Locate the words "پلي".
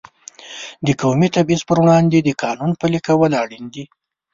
2.79-2.99